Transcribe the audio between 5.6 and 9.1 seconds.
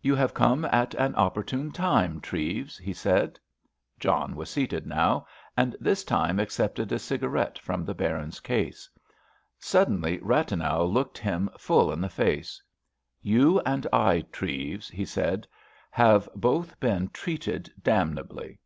this time accepted a cigarette from the Baron's case.